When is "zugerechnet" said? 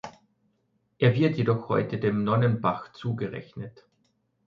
2.91-3.85